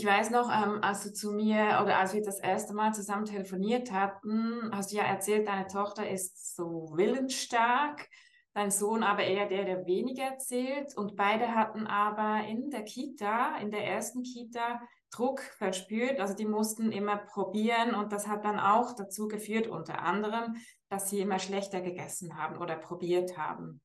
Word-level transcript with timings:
ich 0.00 0.06
weiß 0.06 0.30
noch, 0.30 0.50
ähm, 0.50 0.78
als 0.80 1.02
du 1.02 1.12
zu 1.12 1.32
mir 1.32 1.78
oder 1.82 1.98
als 1.98 2.14
wir 2.14 2.22
das 2.22 2.40
erste 2.40 2.72
Mal 2.72 2.94
zusammen 2.94 3.26
telefoniert 3.26 3.92
hatten, 3.92 4.70
hast 4.72 4.92
du 4.92 4.96
ja 4.96 5.02
erzählt, 5.02 5.46
deine 5.46 5.66
Tochter 5.66 6.08
ist 6.08 6.56
so 6.56 6.88
willensstark, 6.94 8.08
dein 8.54 8.70
Sohn 8.70 9.02
aber 9.02 9.24
eher 9.24 9.46
der, 9.46 9.66
der 9.66 9.84
weniger 9.84 10.22
erzählt. 10.22 10.96
Und 10.96 11.16
beide 11.16 11.54
hatten 11.54 11.86
aber 11.86 12.46
in 12.48 12.70
der 12.70 12.84
Kita, 12.84 13.58
in 13.58 13.70
der 13.70 13.84
ersten 13.84 14.22
Kita, 14.22 14.80
Druck 15.10 15.42
verspürt. 15.42 16.18
Also 16.18 16.32
die 16.32 16.46
mussten 16.46 16.92
immer 16.92 17.18
probieren 17.18 17.94
und 17.94 18.10
das 18.10 18.26
hat 18.26 18.46
dann 18.46 18.58
auch 18.58 18.94
dazu 18.94 19.28
geführt, 19.28 19.66
unter 19.66 20.00
anderem, 20.02 20.56
dass 20.88 21.10
sie 21.10 21.20
immer 21.20 21.38
schlechter 21.38 21.82
gegessen 21.82 22.38
haben 22.38 22.56
oder 22.56 22.76
probiert 22.76 23.36
haben. 23.36 23.82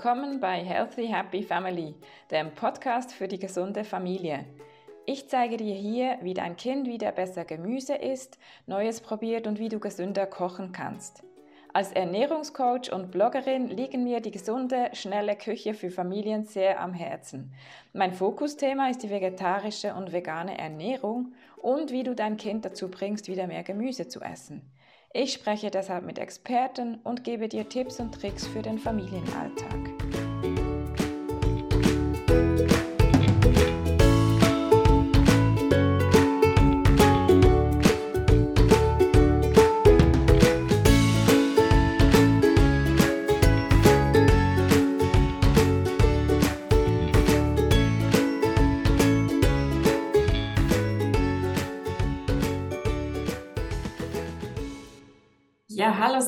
Willkommen 0.00 0.38
bei 0.38 0.60
Healthy 0.62 1.08
Happy 1.08 1.42
Family, 1.42 1.92
dem 2.30 2.54
Podcast 2.54 3.12
für 3.12 3.26
die 3.26 3.40
gesunde 3.40 3.82
Familie. 3.82 4.44
Ich 5.06 5.28
zeige 5.28 5.56
dir 5.56 5.74
hier, 5.74 6.18
wie 6.22 6.34
dein 6.34 6.56
Kind 6.56 6.86
wieder 6.86 7.10
besser 7.10 7.44
Gemüse 7.44 7.96
isst, 7.96 8.38
Neues 8.68 9.00
probiert 9.00 9.48
und 9.48 9.58
wie 9.58 9.68
du 9.68 9.80
gesünder 9.80 10.26
kochen 10.26 10.70
kannst. 10.70 11.24
Als 11.72 11.90
Ernährungscoach 11.90 12.92
und 12.92 13.10
Bloggerin 13.10 13.66
liegen 13.66 14.04
mir 14.04 14.20
die 14.20 14.30
gesunde, 14.30 14.90
schnelle 14.92 15.34
Küche 15.34 15.74
für 15.74 15.90
Familien 15.90 16.44
sehr 16.44 16.80
am 16.80 16.94
Herzen. 16.94 17.52
Mein 17.92 18.12
Fokusthema 18.12 18.90
ist 18.90 19.02
die 19.02 19.10
vegetarische 19.10 19.94
und 19.94 20.12
vegane 20.12 20.56
Ernährung 20.56 21.32
und 21.56 21.90
wie 21.90 22.04
du 22.04 22.14
dein 22.14 22.36
Kind 22.36 22.64
dazu 22.64 22.88
bringst, 22.88 23.26
wieder 23.26 23.48
mehr 23.48 23.64
Gemüse 23.64 24.06
zu 24.06 24.20
essen. 24.20 24.62
Ich 25.14 25.32
spreche 25.32 25.70
deshalb 25.70 26.04
mit 26.04 26.18
Experten 26.18 27.00
und 27.02 27.24
gebe 27.24 27.48
dir 27.48 27.68
Tipps 27.68 27.98
und 27.98 28.12
Tricks 28.12 28.46
für 28.46 28.60
den 28.60 28.78
Familienalltag. 28.78 30.27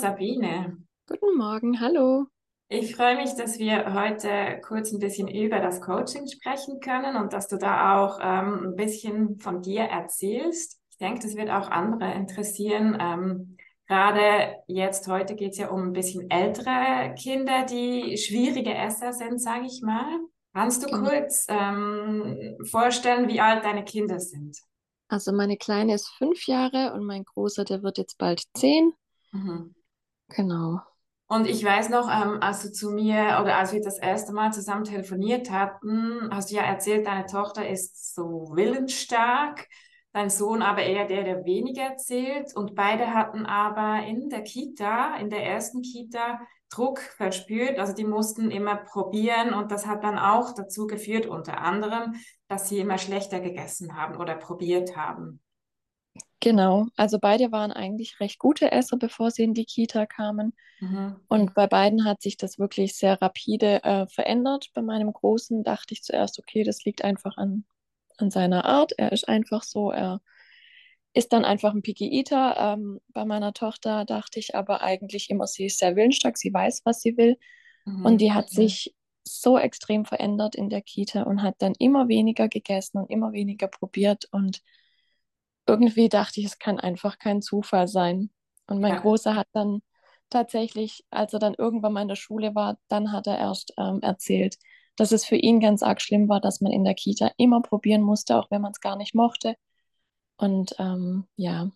Sabine. 0.00 0.78
Guten 1.06 1.36
Morgen, 1.36 1.78
hallo. 1.78 2.24
Ich 2.68 2.96
freue 2.96 3.16
mich, 3.16 3.34
dass 3.34 3.58
wir 3.58 3.92
heute 3.92 4.58
kurz 4.62 4.92
ein 4.92 4.98
bisschen 4.98 5.28
über 5.28 5.60
das 5.60 5.82
Coaching 5.82 6.26
sprechen 6.26 6.80
können 6.80 7.16
und 7.16 7.34
dass 7.34 7.48
du 7.48 7.58
da 7.58 7.98
auch 7.98 8.18
ähm, 8.22 8.68
ein 8.68 8.76
bisschen 8.76 9.38
von 9.40 9.60
dir 9.60 9.82
erzählst. 9.82 10.80
Ich 10.90 10.96
denke, 10.96 11.20
das 11.20 11.36
wird 11.36 11.50
auch 11.50 11.70
andere 11.70 12.14
interessieren. 12.14 12.96
Ähm, 12.98 13.58
gerade 13.86 14.56
jetzt, 14.68 15.06
heute 15.06 15.34
geht 15.34 15.52
es 15.52 15.58
ja 15.58 15.68
um 15.68 15.88
ein 15.88 15.92
bisschen 15.92 16.30
ältere 16.30 17.14
Kinder, 17.18 17.66
die 17.66 18.16
schwierige 18.16 18.72
Esser 18.72 19.12
sind, 19.12 19.38
sage 19.38 19.66
ich 19.66 19.82
mal. 19.82 20.18
Kannst 20.54 20.82
du 20.82 20.86
genau. 20.86 21.10
kurz 21.10 21.44
ähm, 21.50 22.56
vorstellen, 22.70 23.28
wie 23.28 23.40
alt 23.40 23.64
deine 23.64 23.84
Kinder 23.84 24.18
sind? 24.18 24.56
Also 25.08 25.32
meine 25.32 25.58
Kleine 25.58 25.92
ist 25.94 26.08
fünf 26.08 26.46
Jahre 26.46 26.94
und 26.94 27.04
mein 27.04 27.24
Großer, 27.24 27.64
der 27.64 27.82
wird 27.82 27.98
jetzt 27.98 28.16
bald 28.16 28.44
zehn. 28.54 28.94
Mhm. 29.32 29.74
Genau. 30.30 30.80
Und 31.26 31.46
ich 31.46 31.64
weiß 31.64 31.90
noch, 31.90 32.08
ähm, 32.10 32.38
als 32.40 32.62
du 32.62 32.72
zu 32.72 32.90
mir 32.90 33.38
oder 33.40 33.56
als 33.56 33.72
wir 33.72 33.80
das 33.80 33.98
erste 33.98 34.32
Mal 34.32 34.52
zusammen 34.52 34.82
telefoniert 34.82 35.50
hatten, 35.50 36.28
hast 36.32 36.50
du 36.50 36.56
ja 36.56 36.62
erzählt, 36.62 37.06
deine 37.06 37.26
Tochter 37.26 37.68
ist 37.68 38.14
so 38.14 38.50
willensstark, 38.52 39.68
dein 40.12 40.28
Sohn 40.28 40.60
aber 40.60 40.82
eher 40.82 41.06
der, 41.06 41.22
der 41.22 41.44
weniger 41.44 41.82
erzählt. 41.82 42.56
Und 42.56 42.74
beide 42.74 43.14
hatten 43.14 43.46
aber 43.46 44.04
in 44.06 44.28
der 44.28 44.42
Kita, 44.42 45.16
in 45.18 45.30
der 45.30 45.44
ersten 45.44 45.82
Kita, 45.82 46.40
Druck 46.68 46.98
verspürt. 46.98 47.78
Also 47.78 47.92
die 47.92 48.04
mussten 48.04 48.50
immer 48.50 48.76
probieren 48.76 49.54
und 49.54 49.70
das 49.70 49.86
hat 49.86 50.02
dann 50.04 50.18
auch 50.18 50.52
dazu 50.54 50.86
geführt, 50.86 51.26
unter 51.26 51.60
anderem, 51.60 52.14
dass 52.48 52.68
sie 52.68 52.78
immer 52.78 52.98
schlechter 52.98 53.40
gegessen 53.40 53.96
haben 53.96 54.16
oder 54.16 54.34
probiert 54.34 54.96
haben. 54.96 55.40
Genau, 56.40 56.86
also 56.96 57.18
beide 57.18 57.52
waren 57.52 57.70
eigentlich 57.70 58.18
recht 58.18 58.38
gute 58.38 58.72
Esser, 58.72 58.96
bevor 58.96 59.30
sie 59.30 59.44
in 59.44 59.54
die 59.54 59.66
Kita 59.66 60.06
kamen. 60.06 60.54
Mhm. 60.80 61.16
Und 61.28 61.54
bei 61.54 61.66
beiden 61.66 62.04
hat 62.04 62.22
sich 62.22 62.38
das 62.38 62.58
wirklich 62.58 62.96
sehr 62.96 63.20
rapide 63.20 63.84
äh, 63.84 64.06
verändert. 64.06 64.70
Bei 64.74 64.80
meinem 64.80 65.12
Großen 65.12 65.62
dachte 65.62 65.92
ich 65.92 66.02
zuerst, 66.02 66.38
okay, 66.38 66.64
das 66.64 66.84
liegt 66.84 67.04
einfach 67.04 67.36
an, 67.36 67.64
an 68.16 68.30
seiner 68.30 68.64
Art. 68.64 68.92
Er 68.96 69.12
ist 69.12 69.28
einfach 69.28 69.62
so, 69.62 69.90
er 69.90 70.22
ist 71.12 71.32
dann 71.32 71.44
einfach 71.44 71.74
ein 71.74 71.82
Picky 71.82 72.10
Eater. 72.10 72.56
Ähm, 72.58 73.00
bei 73.08 73.24
meiner 73.24 73.52
Tochter 73.52 74.04
dachte 74.04 74.38
ich 74.38 74.54
aber 74.54 74.80
eigentlich 74.80 75.28
immer, 75.28 75.46
sie 75.46 75.66
ist 75.66 75.78
sehr 75.78 75.94
willensstark, 75.96 76.38
sie 76.38 76.54
weiß, 76.54 76.82
was 76.84 77.02
sie 77.02 77.16
will. 77.16 77.36
Mhm. 77.84 78.06
Und 78.06 78.20
die 78.22 78.32
hat 78.32 78.50
mhm. 78.50 78.54
sich 78.54 78.94
so 79.24 79.58
extrem 79.58 80.04
verändert 80.04 80.54
in 80.54 80.70
der 80.70 80.80
Kita 80.80 81.22
und 81.22 81.42
hat 81.42 81.56
dann 81.58 81.74
immer 81.78 82.08
weniger 82.08 82.48
gegessen 82.48 82.98
und 82.98 83.10
immer 83.10 83.32
weniger 83.32 83.68
probiert 83.68 84.26
und 84.32 84.62
irgendwie 85.70 86.08
dachte 86.08 86.40
ich, 86.40 86.46
es 86.46 86.58
kann 86.58 86.80
einfach 86.80 87.18
kein 87.18 87.42
Zufall 87.42 87.88
sein. 87.88 88.30
Und 88.66 88.80
mein 88.80 88.94
ja. 88.94 89.00
Großer 89.00 89.34
hat 89.34 89.48
dann 89.52 89.82
tatsächlich, 90.28 91.04
als 91.10 91.32
er 91.32 91.38
dann 91.38 91.54
irgendwann 91.54 91.92
mal 91.92 92.02
in 92.02 92.08
der 92.08 92.16
Schule 92.16 92.54
war, 92.54 92.78
dann 92.88 93.12
hat 93.12 93.26
er 93.26 93.38
erst 93.38 93.72
ähm, 93.78 94.00
erzählt, 94.02 94.56
dass 94.96 95.12
es 95.12 95.24
für 95.24 95.36
ihn 95.36 95.60
ganz 95.60 95.82
arg 95.82 96.00
schlimm 96.00 96.28
war, 96.28 96.40
dass 96.40 96.60
man 96.60 96.72
in 96.72 96.84
der 96.84 96.94
Kita 96.94 97.30
immer 97.36 97.62
probieren 97.62 98.02
musste, 98.02 98.36
auch 98.36 98.50
wenn 98.50 98.60
man 98.60 98.72
es 98.72 98.80
gar 98.80 98.96
nicht 98.96 99.14
mochte. 99.14 99.54
Und 100.36 100.74
ähm, 100.78 101.26
ja, 101.36 101.70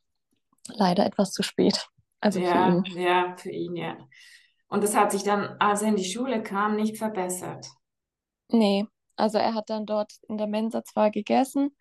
leider 0.69 1.06
etwas 1.06 1.33
zu 1.33 1.43
spät. 1.43 1.87
Also 2.21 2.41
ja, 2.41 2.71
für 2.71 2.88
ihn. 2.88 3.03
Ja, 3.03 3.37
für 3.37 3.50
ihn, 3.50 3.77
ja. 3.77 3.97
Und 4.69 4.83
das 4.83 4.97
hat 4.97 5.12
sich 5.12 5.22
dann, 5.22 5.56
als 5.59 5.83
er 5.83 5.88
in 5.88 5.97
die 5.97 6.04
Schule 6.04 6.43
kam, 6.43 6.77
nicht 6.77 6.97
verbessert. 6.97 7.66
Nee, 8.49 8.87
also 9.16 9.38
er 9.38 9.54
hat 9.54 9.71
dann 9.71 9.87
dort 9.87 10.12
in 10.28 10.38
der 10.38 10.47
Mensa 10.47 10.84
zwar 10.84 11.10
gegessen, 11.10 11.77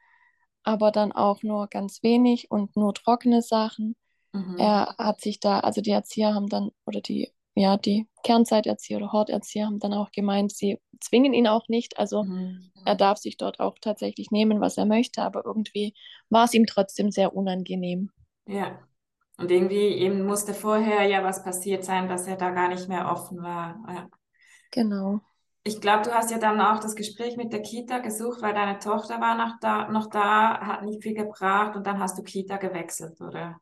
aber 0.63 0.91
dann 0.91 1.11
auch 1.11 1.43
nur 1.43 1.67
ganz 1.67 2.03
wenig 2.03 2.49
und 2.51 2.75
nur 2.75 2.93
trockene 2.93 3.41
Sachen. 3.41 3.95
Mhm. 4.31 4.57
Er 4.57 4.95
hat 4.97 5.21
sich 5.21 5.39
da, 5.39 5.59
also 5.59 5.81
die 5.81 5.91
Erzieher 5.91 6.33
haben 6.33 6.47
dann, 6.47 6.71
oder 6.85 7.01
die, 7.01 7.31
ja, 7.55 7.77
die 7.77 8.07
Kernzeiterzieher 8.23 8.97
oder 8.97 9.11
Horterzieher 9.11 9.67
haben 9.67 9.79
dann 9.79 9.93
auch 9.93 10.11
gemeint, 10.11 10.53
sie 10.53 10.79
zwingen 10.99 11.33
ihn 11.33 11.47
auch 11.47 11.67
nicht. 11.67 11.99
Also 11.99 12.23
mhm. 12.23 12.71
er 12.85 12.95
darf 12.95 13.19
sich 13.19 13.37
dort 13.37 13.59
auch 13.59 13.77
tatsächlich 13.79 14.31
nehmen, 14.31 14.61
was 14.61 14.77
er 14.77 14.85
möchte, 14.85 15.21
aber 15.21 15.45
irgendwie 15.45 15.93
war 16.29 16.45
es 16.45 16.53
ihm 16.53 16.65
trotzdem 16.65 17.11
sehr 17.11 17.35
unangenehm. 17.35 18.09
Ja. 18.47 18.79
Und 19.37 19.51
irgendwie 19.51 19.87
eben 19.87 20.25
musste 20.25 20.53
vorher 20.53 21.03
ja 21.07 21.23
was 21.23 21.43
passiert 21.43 21.83
sein, 21.83 22.07
dass 22.07 22.27
er 22.27 22.37
da 22.37 22.51
gar 22.51 22.69
nicht 22.69 22.87
mehr 22.87 23.11
offen 23.11 23.41
war. 23.41 23.83
Ja. 23.87 24.09
Genau. 24.71 25.21
Ich 25.65 25.79
glaube, 25.79 26.03
du 26.03 26.11
hast 26.13 26.29
ja 26.29 26.39
dann 26.39 26.59
auch 26.59 26.79
das 26.79 26.95
Gespräch 26.95 27.37
mit 27.37 27.53
der 27.53 27.61
Kita 27.61 27.99
gesucht, 27.99 28.41
weil 28.41 28.53
deine 28.53 28.79
Tochter 28.79 29.21
war 29.21 29.37
noch 29.37 29.59
da, 29.61 29.89
noch 29.89 30.09
da, 30.09 30.59
hat 30.59 30.83
nicht 30.83 31.01
viel 31.01 31.13
gebracht 31.13 31.75
und 31.75 31.87
dann 31.87 31.99
hast 31.99 32.17
du 32.17 32.23
Kita 32.23 32.57
gewechselt, 32.57 33.19
oder? 33.21 33.61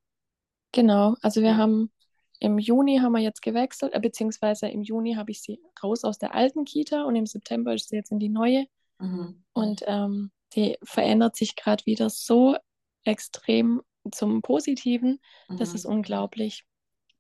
Genau, 0.72 1.16
also 1.22 1.42
wir 1.42 1.58
haben 1.58 1.92
im 2.40 2.58
Juni 2.58 2.98
haben 2.98 3.12
wir 3.12 3.22
jetzt 3.22 3.44
gewechselt, 3.44 3.94
äh, 3.94 4.00
beziehungsweise 4.00 4.68
im 4.68 4.82
Juni 4.82 5.14
habe 5.14 5.30
ich 5.30 5.42
sie 5.42 5.62
raus 5.84 6.04
aus 6.04 6.18
der 6.18 6.34
alten 6.34 6.66
Kita 6.66 7.04
und 7.04 7.16
im 7.16 7.28
September 7.28 7.74
ist 7.76 7.90
sie 7.90 7.98
jetzt 7.98 8.12
in 8.12 8.18
die 8.18 8.30
neue. 8.30 8.66
Mhm. 8.98 9.44
Und 9.54 9.84
ähm, 9.86 10.32
die 10.56 10.78
verändert 10.84 11.36
sich 11.36 11.56
gerade 11.56 11.86
wieder 11.86 12.10
so 12.10 12.58
extrem 13.04 13.84
zum 14.12 14.42
Positiven. 14.42 15.20
Mhm. 15.50 15.58
Das 15.58 15.76
ist 15.76 15.86
unglaublich. 15.86 16.66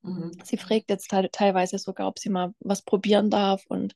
Mhm. 0.01 0.31
Sie 0.43 0.57
fragt 0.57 0.89
jetzt 0.89 1.11
teilweise 1.31 1.77
sogar, 1.77 2.07
ob 2.07 2.17
sie 2.17 2.29
mal 2.29 2.55
was 2.59 2.81
probieren 2.81 3.29
darf 3.29 3.63
und 3.67 3.93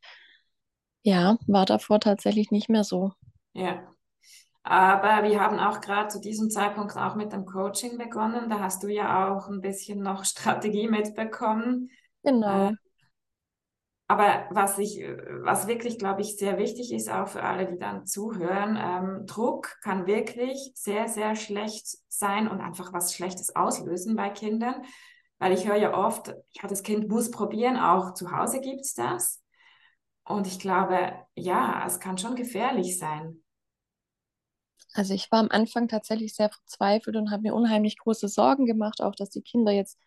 ja, 1.06 1.38
war 1.46 1.68
davor 1.68 2.00
tatsächlich 2.00 2.50
nicht 2.50 2.68
mehr 2.68 2.84
so. 2.84 3.13
Ja. 3.54 3.84
Aber 4.63 5.28
wir 5.30 5.40
haben 5.40 5.60
auch 5.60 5.80
gerade 5.80 6.07
zu 6.07 6.19
diesem 6.19 6.50
Zeitpunkt 6.50 6.98
auch 6.98 7.13
mit 7.13 7.31
dem 7.31 7.46
Coaching 7.46 8.00
begonnen. 8.00 8.50
Da 8.50 8.60
hast 8.60 8.81
du 8.81 8.88
ja 8.88 9.30
auch 9.30 9.48
ein 9.48 9.62
bisschen 9.62 10.02
noch 10.02 10.25
Strategie 10.25 10.88
mitbekommen. 10.88 11.92
Genau. 12.24 12.69
Äh, 12.69 12.74
aber 14.07 14.48
was 14.50 14.80
ich, 14.80 15.00
was 15.44 15.68
wirklich, 15.68 16.00
glaube 16.00 16.22
ich, 16.22 16.38
sehr 16.38 16.57
wichtig 16.57 16.92
ist, 16.92 17.12
auch 17.12 17.28
für 17.28 17.44
alle, 17.44 17.68
die 17.68 17.78
dann 17.78 18.07
zuhören, 18.07 18.75
ähm, 18.75 19.28
Druck 19.28 19.78
kann 19.84 20.07
wirklich 20.07 20.72
sehr, 20.74 21.07
sehr 21.07 21.36
schlecht 21.36 22.00
sein 22.07 22.48
und 22.48 22.62
einfach 22.62 22.94
was 22.94 23.13
Schlechtes 23.13 23.56
auslösen 23.56 24.16
bei 24.16 24.31
Kindern. 24.31 24.81
Weil 25.38 25.54
ich 25.54 25.68
höre 25.68 25.75
ja 25.75 25.96
oft, 25.96 26.30
ja, 26.30 26.68
das 26.68 26.81
Kind 26.81 27.10
muss 27.10 27.30
probieren, 27.30 27.78
auch 27.78 28.16
zu 28.16 28.31
Hause 28.31 28.60
gibt 28.60 28.81
es 28.81 28.96
das. 28.96 29.44
Und 30.25 30.48
ich 30.48 30.60
glaube, 30.60 31.13
ja, 31.36 31.83
es 31.86 32.00
kann 32.00 32.18
schon 32.18 32.36
gefährlich 32.36 32.98
sein. 32.98 33.44
Also 34.94 35.13
ich 35.13 35.31
war 35.31 35.39
am 35.39 35.50
Anfang 35.51 35.88
tatsächlich 35.88 36.33
sehr 36.33 36.50
verzweifelt 36.50 37.16
und 37.16 37.30
habe 37.30 37.44
mir 37.44 37.54
unheimlich 37.54 37.98
große 37.98 38.27
Sorgen 38.27 38.66
gemacht, 38.66 39.01
auch 39.01 39.13
dass 39.13 39.30
die 39.30 39.42
Kinder 39.42 39.72
jetzt 39.72 40.00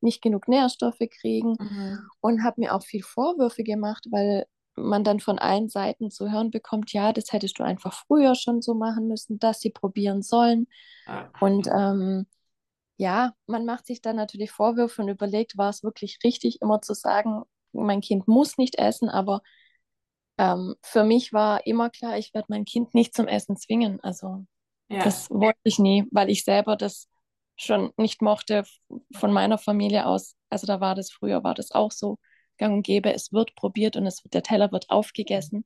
nicht 0.00 0.22
genug 0.22 0.46
Nährstoffe 0.48 1.02
kriegen 1.10 1.56
mhm. 1.58 1.98
und 2.20 2.44
habe 2.44 2.60
mir 2.60 2.74
auch 2.74 2.82
viel 2.82 3.02
Vorwürfe 3.02 3.64
gemacht, 3.64 4.06
weil 4.10 4.46
man 4.76 5.04
dann 5.04 5.20
von 5.20 5.38
allen 5.38 5.68
Seiten 5.68 6.10
zu 6.10 6.30
hören 6.30 6.50
bekommt, 6.50 6.92
ja, 6.92 7.12
das 7.12 7.32
hättest 7.32 7.58
du 7.58 7.64
einfach 7.64 7.94
früher 8.06 8.34
schon 8.34 8.60
so 8.62 8.74
machen 8.74 9.08
müssen, 9.08 9.38
dass 9.38 9.60
sie 9.60 9.70
probieren 9.70 10.22
sollen. 10.22 10.68
Ah. 11.06 11.28
Und 11.40 11.66
ähm, 11.66 12.26
ja, 12.98 13.32
man 13.46 13.64
macht 13.64 13.86
sich 13.86 14.00
dann 14.00 14.16
natürlich 14.16 14.50
Vorwürfe 14.50 15.02
und 15.02 15.08
überlegt, 15.08 15.58
war 15.58 15.70
es 15.70 15.82
wirklich 15.82 16.18
richtig, 16.24 16.60
immer 16.60 16.82
zu 16.82 16.94
sagen, 16.94 17.42
mein 17.72 18.00
Kind 18.00 18.28
muss 18.28 18.58
nicht 18.58 18.78
essen, 18.78 19.08
aber 19.08 19.42
ähm, 20.38 20.74
für 20.82 21.04
mich 21.04 21.32
war 21.32 21.66
immer 21.66 21.90
klar, 21.90 22.18
ich 22.18 22.34
werde 22.34 22.46
mein 22.48 22.64
Kind 22.64 22.94
nicht 22.94 23.14
zum 23.14 23.28
Essen 23.28 23.56
zwingen. 23.56 24.00
Also 24.02 24.44
ja. 24.88 25.02
das 25.02 25.30
wollte 25.30 25.58
ich 25.64 25.78
nie, 25.78 26.04
weil 26.10 26.30
ich 26.30 26.44
selber 26.44 26.76
das 26.76 27.08
schon 27.56 27.92
nicht 27.96 28.20
mochte 28.20 28.64
von 29.14 29.32
meiner 29.32 29.58
Familie 29.58 30.06
aus. 30.06 30.36
Also 30.50 30.66
da 30.66 30.80
war 30.80 30.94
das 30.94 31.10
früher, 31.10 31.42
war 31.42 31.54
das 31.54 31.72
auch 31.72 31.90
so 31.90 32.18
gang 32.58 32.74
und 32.74 32.82
gäbe. 32.82 33.12
Es 33.12 33.32
wird 33.32 33.54
probiert 33.54 33.96
und 33.96 34.06
es, 34.06 34.22
der 34.24 34.42
Teller 34.42 34.72
wird 34.72 34.90
aufgegessen. 34.90 35.64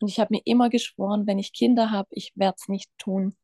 Und 0.00 0.08
ich 0.08 0.18
habe 0.18 0.34
mir 0.34 0.42
immer 0.44 0.68
geschworen, 0.68 1.26
wenn 1.26 1.38
ich 1.38 1.52
Kinder 1.52 1.90
habe, 1.90 2.08
ich 2.10 2.32
werde 2.34 2.56
es 2.58 2.68
nicht 2.68 2.90
tun. 2.98 3.36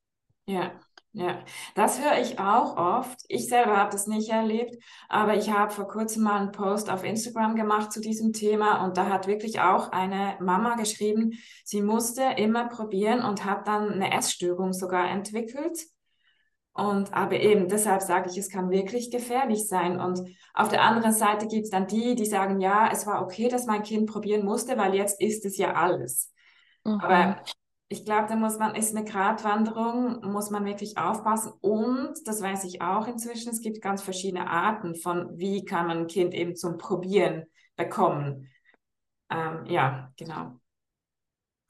Ja, 0.47 0.81
ja, 1.19 1.41
das 1.75 2.01
höre 2.01 2.21
ich 2.21 2.39
auch 2.39 2.77
oft. 2.77 3.25
Ich 3.27 3.49
selber 3.49 3.77
habe 3.77 3.91
das 3.91 4.07
nicht 4.07 4.29
erlebt, 4.29 4.77
aber 5.09 5.37
ich 5.37 5.51
habe 5.51 5.73
vor 5.73 5.89
kurzem 5.89 6.23
mal 6.23 6.41
einen 6.41 6.53
Post 6.53 6.91
auf 6.91 7.03
Instagram 7.03 7.57
gemacht 7.57 7.91
zu 7.91 8.01
diesem 8.01 8.33
Thema 8.33 8.85
und 8.85 8.97
da 8.97 9.09
hat 9.09 9.27
wirklich 9.27 9.61
auch 9.61 9.91
eine 9.91 10.37
Mama 10.41 10.77
geschrieben, 10.77 11.33
sie 11.65 11.83
musste 11.83 12.23
immer 12.37 12.69
probieren 12.69 13.23
und 13.23 13.45
hat 13.45 13.67
dann 13.67 13.91
eine 13.91 14.17
Essstörung 14.17 14.73
sogar 14.73 15.11
entwickelt. 15.11 15.87
Und 16.73 17.13
aber 17.13 17.41
eben 17.41 17.67
deshalb 17.67 18.03
sage 18.03 18.31
ich, 18.31 18.39
es 18.39 18.49
kann 18.49 18.71
wirklich 18.71 19.11
gefährlich 19.11 19.67
sein. 19.67 19.99
Und 20.01 20.21
auf 20.55 20.69
der 20.69 20.83
anderen 20.83 21.13
Seite 21.13 21.49
gibt 21.49 21.65
es 21.65 21.71
dann 21.71 21.89
die, 21.89 22.15
die 22.15 22.27
sagen, 22.27 22.61
ja, 22.61 22.89
es 22.93 23.05
war 23.09 23.23
okay, 23.23 23.49
dass 23.49 23.67
mein 23.67 23.83
Kind 23.83 24.09
probieren 24.09 24.45
musste, 24.45 24.79
weil 24.79 24.95
jetzt 24.95 25.21
ist 25.21 25.45
es 25.45 25.57
ja 25.57 25.75
alles. 25.75 26.33
Mhm. 26.85 27.01
Aber 27.01 27.43
ich 27.89 28.05
glaube, 28.05 28.29
da 28.29 28.37
muss 28.37 28.59
man, 28.59 28.75
ist 28.75 28.95
eine 28.95 29.05
Gratwanderung, 29.05 30.21
muss 30.31 30.51
man 30.51 30.67
wirklich 30.67 30.99
aufpassen. 30.99 31.53
Und 31.61 32.15
das 32.27 32.43
weiß 32.43 32.65
ich 32.65 32.83
auch 32.83 33.07
inzwischen, 33.07 33.51
es 33.51 33.63
gibt 33.63 33.81
ganz 33.81 34.03
verschiedene 34.03 34.49
Arten 34.49 34.95
von, 34.95 35.39
wie 35.39 35.65
kann 35.65 35.87
man 35.87 35.99
ein 35.99 36.07
Kind 36.07 36.35
eben 36.35 36.55
zum 36.55 36.77
Probieren 36.77 37.45
bekommen. 37.77 38.51
Ähm, 39.31 39.65
ja, 39.67 40.13
genau. 40.19 40.59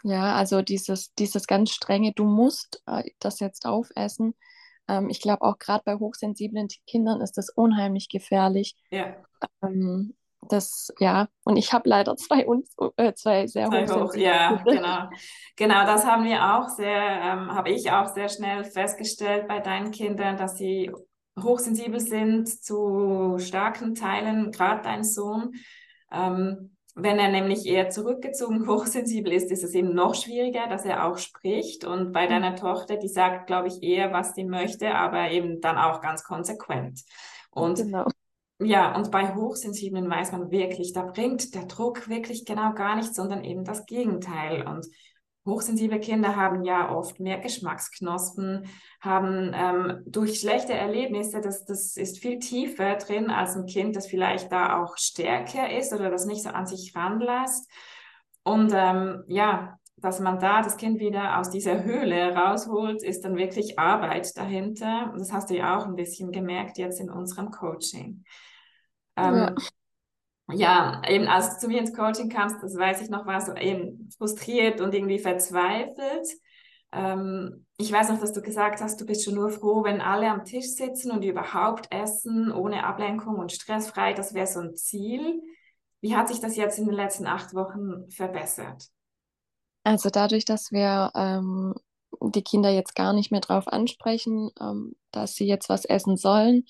Ja, 0.02 0.34
also 0.34 0.62
dieses, 0.62 1.14
dieses 1.14 1.46
ganz 1.46 1.70
strenge, 1.70 2.12
du 2.12 2.24
musst 2.24 2.82
äh, 2.86 3.04
das 3.20 3.38
jetzt 3.38 3.64
aufessen. 3.64 4.34
Ähm, 4.88 5.10
ich 5.10 5.20
glaube 5.20 5.42
auch 5.42 5.58
gerade 5.58 5.82
bei 5.84 5.96
hochsensiblen 5.96 6.68
Kindern 6.86 7.20
ist 7.20 7.38
das 7.38 7.50
unheimlich 7.50 8.08
gefährlich. 8.08 8.74
Ja. 8.90 9.16
Ähm, 9.62 10.16
das, 10.42 10.92
ja, 10.98 11.28
und 11.44 11.56
ich 11.56 11.72
habe 11.72 11.88
leider 11.88 12.16
zwei, 12.16 12.46
äh, 12.96 13.12
zwei 13.14 13.46
sehr 13.46 13.68
zwei 13.68 13.86
hoch, 13.88 14.14
Ja, 14.14 14.62
genau. 14.64 15.08
Genau, 15.56 15.84
das 15.86 16.06
haben 16.06 16.24
wir 16.24 16.54
auch 16.54 16.68
sehr, 16.68 16.92
ähm, 16.92 17.52
habe 17.52 17.70
ich 17.70 17.90
auch 17.90 18.06
sehr 18.14 18.28
schnell 18.28 18.64
festgestellt 18.64 19.48
bei 19.48 19.60
deinen 19.60 19.90
Kindern, 19.90 20.36
dass 20.36 20.56
sie 20.56 20.90
hochsensibel 21.42 22.00
sind 22.00 22.48
zu 22.48 23.36
starken 23.38 23.94
Teilen, 23.94 24.50
gerade 24.52 24.82
dein 24.82 25.04
Sohn. 25.04 25.52
Ähm, 26.10 26.76
wenn 26.94 27.18
er 27.18 27.30
nämlich 27.30 27.64
eher 27.66 27.90
zurückgezogen 27.90 28.66
hochsensibel 28.68 29.32
ist, 29.32 29.50
ist 29.50 29.62
es 29.62 29.74
eben 29.74 29.94
noch 29.94 30.14
schwieriger, 30.14 30.66
dass 30.68 30.84
er 30.84 31.06
auch 31.06 31.18
spricht. 31.18 31.84
Und 31.84 32.12
bei 32.12 32.26
mhm. 32.26 32.30
deiner 32.30 32.56
Tochter, 32.56 32.96
die 32.96 33.08
sagt, 33.08 33.46
glaube 33.46 33.68
ich, 33.68 33.82
eher, 33.82 34.12
was 34.12 34.34
sie 34.34 34.44
möchte, 34.44 34.94
aber 34.94 35.30
eben 35.30 35.60
dann 35.60 35.78
auch 35.78 36.00
ganz 36.00 36.24
konsequent. 36.24 37.02
Und 37.50 37.78
genau. 37.78 38.06
Ja, 38.60 38.96
und 38.96 39.12
bei 39.12 39.34
Hochsensiblen 39.34 40.10
weiß 40.10 40.32
man 40.32 40.50
wirklich, 40.50 40.92
da 40.92 41.04
bringt 41.04 41.54
der 41.54 41.66
Druck 41.66 42.08
wirklich 42.08 42.44
genau 42.44 42.74
gar 42.74 42.96
nichts, 42.96 43.14
sondern 43.14 43.44
eben 43.44 43.64
das 43.64 43.86
Gegenteil. 43.86 44.66
Und 44.66 44.84
hochsensible 45.46 46.00
Kinder 46.00 46.34
haben 46.34 46.64
ja 46.64 46.90
oft 46.90 47.20
mehr 47.20 47.38
Geschmacksknospen, 47.38 48.66
haben 49.00 49.52
ähm, 49.54 50.02
durch 50.06 50.40
schlechte 50.40 50.74
Erlebnisse, 50.74 51.40
das, 51.40 51.64
das 51.66 51.96
ist 51.96 52.18
viel 52.18 52.40
tiefer 52.40 52.96
drin 52.96 53.30
als 53.30 53.56
ein 53.56 53.66
Kind, 53.66 53.94
das 53.94 54.08
vielleicht 54.08 54.50
da 54.50 54.82
auch 54.82 54.96
stärker 54.96 55.76
ist 55.76 55.92
oder 55.92 56.10
das 56.10 56.26
nicht 56.26 56.42
so 56.42 56.50
an 56.50 56.66
sich 56.66 56.94
ranlässt. 56.96 57.70
Und 58.42 58.72
ähm, 58.74 59.22
ja, 59.28 59.77
dass 60.00 60.20
man 60.20 60.38
da 60.38 60.62
das 60.62 60.76
Kind 60.76 61.00
wieder 61.00 61.38
aus 61.38 61.50
dieser 61.50 61.82
Höhle 61.84 62.34
rausholt, 62.34 63.02
ist 63.02 63.24
dann 63.24 63.36
wirklich 63.36 63.78
Arbeit 63.78 64.36
dahinter. 64.36 65.12
Das 65.16 65.32
hast 65.32 65.50
du 65.50 65.56
ja 65.56 65.78
auch 65.78 65.86
ein 65.86 65.96
bisschen 65.96 66.32
gemerkt 66.32 66.78
jetzt 66.78 67.00
in 67.00 67.10
unserem 67.10 67.50
Coaching. 67.50 68.24
Ähm, 69.16 69.56
ja. 70.50 71.02
ja. 71.02 71.02
eben 71.08 71.26
als 71.26 71.54
du 71.54 71.60
zu 71.60 71.68
mir 71.68 71.80
ins 71.80 71.94
Coaching 71.94 72.28
kamst, 72.28 72.62
das 72.62 72.76
weiß 72.76 73.02
ich 73.02 73.10
noch, 73.10 73.26
warst 73.26 73.48
du 73.48 73.54
eben 73.54 74.08
frustriert 74.16 74.80
und 74.80 74.94
irgendwie 74.94 75.18
verzweifelt. 75.18 76.28
Ähm, 76.92 77.66
ich 77.76 77.92
weiß 77.92 78.08
noch, 78.10 78.20
dass 78.20 78.32
du 78.32 78.40
gesagt 78.40 78.80
hast, 78.80 79.00
du 79.00 79.06
bist 79.06 79.24
schon 79.24 79.34
nur 79.34 79.50
froh, 79.50 79.84
wenn 79.84 80.00
alle 80.00 80.30
am 80.30 80.44
Tisch 80.44 80.66
sitzen 80.66 81.10
und 81.10 81.22
überhaupt 81.24 81.92
essen, 81.92 82.50
ohne 82.50 82.84
Ablenkung 82.84 83.36
und 83.36 83.52
stressfrei. 83.52 84.14
Das 84.14 84.34
wäre 84.34 84.46
so 84.46 84.60
ein 84.60 84.74
Ziel. 84.76 85.42
Wie 86.00 86.16
hat 86.16 86.28
sich 86.28 86.40
das 86.40 86.56
jetzt 86.56 86.78
in 86.78 86.86
den 86.86 86.94
letzten 86.94 87.26
acht 87.26 87.54
Wochen 87.54 88.08
verbessert? 88.10 88.88
Also 89.88 90.10
dadurch, 90.10 90.44
dass 90.44 90.70
wir 90.70 91.10
ähm, 91.14 91.74
die 92.20 92.42
Kinder 92.42 92.68
jetzt 92.68 92.94
gar 92.94 93.14
nicht 93.14 93.30
mehr 93.30 93.40
darauf 93.40 93.68
ansprechen, 93.68 94.50
ähm, 94.60 94.94
dass 95.12 95.34
sie 95.34 95.46
jetzt 95.46 95.70
was 95.70 95.86
essen 95.86 96.18
sollen, 96.18 96.66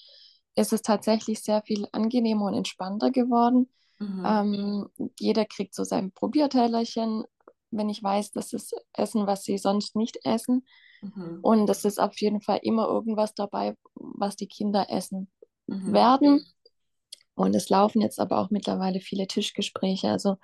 ist 0.55 0.73
es 0.73 0.83
tatsächlich 0.83 1.43
sehr 1.43 1.63
viel 1.63 1.89
angenehmer 1.91 2.45
und 2.45 2.55
entspannter 2.55 3.11
geworden. 3.11 3.69
Mhm. 3.99 4.25
Ähm, 4.25 5.11
jeder 5.19 5.47
kriegt 5.47 5.75
so 5.75 5.83
sein 5.83 6.13
Probiertellerchen, 6.13 7.25
wenn 7.73 7.89
ich 7.89 8.01
weiß, 8.01 8.31
das 8.31 8.53
ist 8.53 8.73
Essen, 8.93 9.27
was 9.27 9.43
sie 9.43 9.59
sonst 9.59 9.97
nicht 9.97 10.21
essen. 10.25 10.65
Mhm. 11.03 11.41
Und 11.43 11.69
es 11.69 11.85
ist 11.85 11.99
auf 11.99 12.21
jeden 12.21 12.41
Fall 12.41 12.61
immer 12.63 12.87
irgendwas 12.87 13.35
dabei, 13.35 13.77
was 13.97 14.37
die 14.37 14.47
Kinder 14.47 14.91
essen 14.91 15.29
mhm. 15.67 15.93
werden. 15.93 16.47
Und 17.35 17.57
es 17.57 17.69
laufen 17.69 18.01
jetzt 18.01 18.21
aber 18.21 18.39
auch 18.39 18.51
mittlerweile 18.51 19.01
viele 19.01 19.27
Tischgespräche. 19.27 20.09
Also 20.09 20.37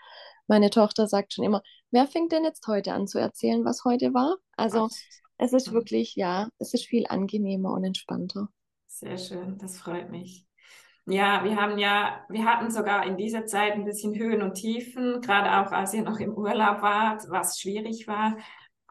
meine 0.46 0.70
Tochter 0.70 1.06
sagt 1.06 1.32
schon 1.32 1.44
immer, 1.44 1.62
wer 1.90 2.06
fängt 2.06 2.32
denn 2.32 2.44
jetzt 2.44 2.66
heute 2.66 2.92
an 2.92 3.06
zu 3.06 3.18
erzählen, 3.18 3.64
was 3.64 3.84
heute 3.84 4.14
war? 4.14 4.36
Also 4.56 4.88
es 5.38 5.52
ist 5.52 5.70
mhm. 5.70 5.74
wirklich, 5.74 6.14
ja, 6.16 6.48
es 6.58 6.74
ist 6.74 6.86
viel 6.86 7.06
angenehmer 7.08 7.72
und 7.72 7.84
entspannter. 7.84 8.48
Sehr 8.86 9.18
schön, 9.18 9.58
das 9.58 9.78
freut 9.78 10.10
mich. 10.10 10.46
Ja, 11.06 11.44
wir 11.44 11.56
haben 11.56 11.78
ja, 11.78 12.24
wir 12.30 12.46
hatten 12.46 12.70
sogar 12.70 13.04
in 13.04 13.18
dieser 13.18 13.44
Zeit 13.44 13.74
ein 13.74 13.84
bisschen 13.84 14.14
Höhen 14.14 14.40
und 14.40 14.54
Tiefen, 14.54 15.20
gerade 15.20 15.60
auch 15.60 15.70
als 15.70 15.92
ihr 15.92 16.02
noch 16.02 16.18
im 16.18 16.32
Urlaub 16.32 16.80
wart, 16.80 17.24
was 17.28 17.60
schwierig 17.60 18.06
war. 18.08 18.38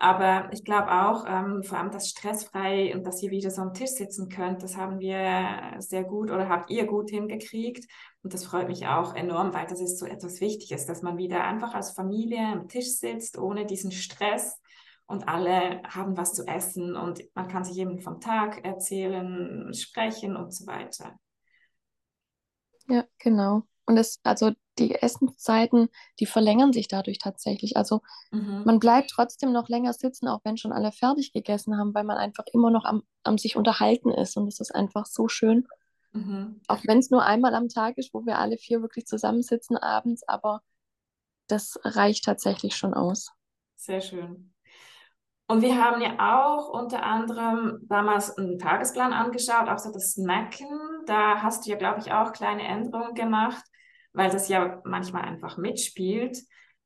Aber 0.03 0.50
ich 0.51 0.65
glaube 0.65 0.91
auch, 0.91 1.24
ähm, 1.25 1.63
vor 1.63 1.77
allem 1.77 1.89
das 1.89 2.10
stressfrei 2.10 2.93
und 2.93 3.07
dass 3.07 3.24
ihr 3.24 3.31
wieder 3.31 3.50
so 3.50 3.62
am 3.62 3.74
Tisch 3.74 3.91
sitzen 3.91 4.27
könnt, 4.27 4.62
das 4.62 4.75
haben 4.75 5.00
wir 5.00 5.79
sehr 5.79 6.03
gut 6.03 6.29
oder 6.29 6.50
habt 6.50 6.69
ihr 6.69 6.86
gut 6.88 7.10
hingekriegt. 7.10 7.89
Und 8.22 8.33
das 8.33 8.43
freut 8.43 8.67
mich 8.67 8.86
auch 8.86 9.15
enorm, 9.15 9.53
weil 9.53 9.65
das 9.65 9.79
ist 9.79 9.98
so 9.98 10.05
etwas 10.05 10.41
Wichtiges, 10.41 10.86
dass 10.86 11.03
man 11.03 11.15
wieder 11.15 11.45
einfach 11.45 11.74
als 11.74 11.91
Familie 11.91 12.45
am 12.45 12.67
Tisch 12.67 12.98
sitzt, 12.98 13.38
ohne 13.38 13.65
diesen 13.65 13.93
Stress 13.93 14.60
und 15.05 15.29
alle 15.29 15.81
haben 15.83 16.17
was 16.17 16.33
zu 16.33 16.45
essen 16.45 16.98
und 16.98 17.24
man 17.33 17.48
kann 17.48 17.63
sich 17.63 17.77
eben 17.77 18.01
vom 18.01 18.19
Tag 18.19 18.65
erzählen, 18.65 19.74
sprechen 19.74 20.36
und 20.36 20.53
so 20.53 20.67
weiter. 20.67 21.17
Ja, 22.89 23.05
genau. 23.19 23.63
Und 23.86 23.95
es, 23.95 24.19
also 24.24 24.51
die 24.79 24.95
Essenszeiten, 24.95 25.89
die 26.19 26.25
verlängern 26.25 26.73
sich 26.73 26.87
dadurch 26.87 27.19
tatsächlich. 27.19 27.77
Also 27.77 28.01
mhm. 28.31 28.63
man 28.65 28.79
bleibt 28.79 29.11
trotzdem 29.11 29.51
noch 29.51 29.69
länger 29.69 29.93
sitzen, 29.93 30.27
auch 30.27 30.41
wenn 30.43 30.57
schon 30.57 30.71
alle 30.71 30.91
fertig 30.91 31.31
gegessen 31.33 31.77
haben, 31.77 31.93
weil 31.93 32.03
man 32.03 32.17
einfach 32.17 32.45
immer 32.53 32.71
noch 32.71 32.85
am, 32.85 33.03
am 33.23 33.37
sich 33.37 33.55
unterhalten 33.55 34.09
ist. 34.09 34.37
Und 34.37 34.47
es 34.47 34.59
ist 34.59 34.73
einfach 34.73 35.05
so 35.05 35.27
schön. 35.27 35.67
Mhm. 36.13 36.61
Auch 36.67 36.79
wenn 36.85 36.99
es 36.99 37.09
nur 37.09 37.23
einmal 37.23 37.55
am 37.55 37.69
Tag 37.69 37.97
ist, 37.97 38.13
wo 38.13 38.25
wir 38.25 38.39
alle 38.39 38.57
vier 38.57 38.81
wirklich 38.81 39.05
zusammensitzen 39.05 39.77
abends, 39.77 40.27
aber 40.27 40.61
das 41.47 41.79
reicht 41.83 42.25
tatsächlich 42.25 42.75
schon 42.75 42.93
aus. 42.93 43.31
Sehr 43.75 44.01
schön. 44.01 44.53
Und 45.47 45.61
wir 45.61 45.83
haben 45.83 46.01
ja 46.01 46.15
auch 46.19 46.69
unter 46.69 47.03
anderem 47.03 47.79
damals 47.83 48.37
einen 48.37 48.57
Tagesplan 48.57 49.11
angeschaut, 49.11 49.67
auch 49.67 49.77
so 49.77 49.91
das 49.91 50.13
Snacken. 50.13 50.67
Da 51.05 51.41
hast 51.41 51.65
du 51.65 51.69
ja, 51.69 51.77
glaube 51.77 51.99
ich, 51.99 52.13
auch 52.13 52.31
kleine 52.31 52.63
Änderungen 52.63 53.13
gemacht, 53.13 53.63
weil 54.13 54.29
das 54.29 54.48
ja 54.48 54.82
manchmal 54.86 55.24
einfach 55.24 55.58
mitspielt. 55.58 56.38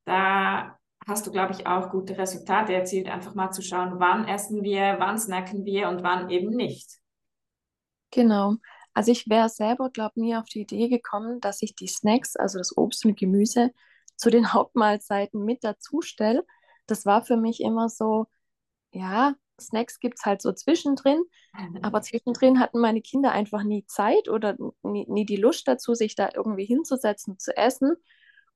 Da 0.06 0.78
hast 1.06 1.28
du, 1.28 1.32
glaube 1.32 1.54
ich, 1.54 1.68
auch 1.68 1.90
gute 1.90 2.18
Resultate 2.18 2.74
erzielt, 2.74 3.08
einfach 3.08 3.36
mal 3.36 3.52
zu 3.52 3.62
schauen, 3.62 4.00
wann 4.00 4.28
essen 4.28 4.64
wir, 4.64 4.96
wann 5.00 5.18
snacken 5.18 5.66
wir 5.66 5.88
und 5.90 6.04
wann 6.04 6.30
eben 6.30 6.50
nicht. 6.50 7.00
Genau. 8.12 8.56
Also 8.94 9.12
ich 9.12 9.30
wäre 9.30 9.50
selber, 9.50 9.90
glaube 9.90 10.14
ich, 10.16 10.22
nie 10.22 10.36
auf 10.36 10.46
die 10.46 10.62
Idee 10.62 10.88
gekommen, 10.90 11.40
dass 11.40 11.62
ich 11.62 11.76
die 11.76 11.88
Snacks, 11.88 12.36
also 12.36 12.58
das 12.58 12.76
Obst 12.76 13.06
und 13.06 13.18
Gemüse, 13.18 13.72
zu 14.16 14.30
den 14.30 14.52
Hauptmahlzeiten 14.54 15.44
mit 15.44 15.64
dazu 15.64 16.02
stelle. 16.02 16.46
Das 16.88 17.06
war 17.06 17.24
für 17.24 17.38
mich 17.38 17.62
immer 17.62 17.90
so, 17.90 18.28
ja, 18.92 19.36
Snacks 19.60 20.00
gibt 20.00 20.20
es 20.20 20.26
halt 20.26 20.42
so 20.42 20.52
zwischendrin. 20.52 21.24
Aber 21.82 22.02
zwischendrin 22.02 22.60
hatten 22.60 22.80
meine 22.80 23.02
Kinder 23.02 23.32
einfach 23.32 23.64
nie 23.64 23.86
Zeit 23.86 24.30
oder 24.30 24.56
nie, 24.84 25.06
nie 25.10 25.26
die 25.26 25.38
Lust 25.38 25.68
dazu, 25.68 25.94
sich 25.94 26.16
da 26.16 26.30
irgendwie 26.34 26.66
hinzusetzen, 26.66 27.40
zu 27.40 27.56
essen. 27.56 27.96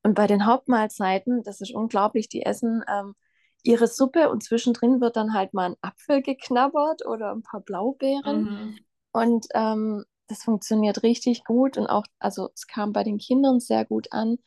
Und 0.03 0.15
bei 0.15 0.27
den 0.27 0.45
Hauptmahlzeiten, 0.45 1.43
das 1.43 1.61
ist 1.61 1.73
unglaublich, 1.73 2.29
die 2.29 2.43
essen 2.43 2.83
ähm, 2.87 3.15
ihre 3.63 3.87
Suppe 3.87 4.29
und 4.29 4.43
zwischendrin 4.43 5.01
wird 5.01 5.15
dann 5.15 5.33
halt 5.33 5.53
mal 5.53 5.71
ein 5.71 5.75
Apfel 5.81 6.21
geknabbert 6.21 7.05
oder 7.05 7.31
ein 7.31 7.43
paar 7.43 7.61
Blaubeeren. 7.61 8.43
Mhm. 8.43 8.79
Und 9.11 9.47
ähm, 9.53 10.05
das 10.27 10.43
funktioniert 10.43 11.03
richtig 11.03 11.43
gut 11.43 11.77
und 11.77 11.87
auch, 11.87 12.05
also 12.19 12.49
es 12.55 12.65
kam 12.65 12.93
bei 12.93 13.03
den 13.03 13.17
Kindern 13.17 13.59
sehr 13.59 13.85
gut 13.85 14.11
an. 14.11 14.37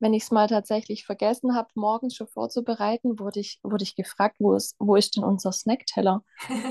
Wenn 0.00 0.14
ich 0.14 0.24
es 0.24 0.30
mal 0.30 0.46
tatsächlich 0.46 1.04
vergessen 1.04 1.54
habe, 1.54 1.68
morgens 1.74 2.14
schon 2.14 2.28
vorzubereiten, 2.28 3.18
wurde 3.18 3.40
ich, 3.40 3.58
wurde 3.62 3.82
ich 3.82 3.96
gefragt, 3.96 4.36
wo 4.38 4.54
ist, 4.54 4.76
wo 4.78 4.96
ist 4.96 5.16
denn 5.16 5.24
unser 5.24 5.52
Snackteller? 5.52 6.22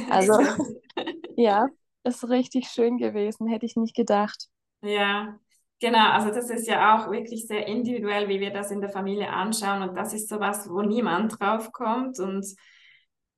Also 0.09 0.33
ja, 1.35 1.67
ist 2.03 2.27
richtig 2.29 2.69
schön 2.69 2.97
gewesen, 2.97 3.47
hätte 3.47 3.65
ich 3.65 3.75
nicht 3.75 3.95
gedacht. 3.95 4.47
Ja, 4.81 5.39
Genau, 5.79 6.09
also 6.09 6.29
das 6.31 6.49
ist 6.49 6.67
ja 6.67 6.95
auch 6.95 7.11
wirklich 7.11 7.45
sehr 7.45 7.67
individuell, 7.67 8.27
wie 8.29 8.39
wir 8.39 8.51
das 8.51 8.71
in 8.71 8.81
der 8.81 8.89
Familie 8.89 9.29
anschauen. 9.29 9.87
Und 9.87 9.95
das 9.95 10.11
ist 10.11 10.27
sowas, 10.27 10.67
wo 10.69 10.81
niemand 10.81 11.39
drauf 11.39 11.71
kommt. 11.71 12.19
Und 12.19 12.47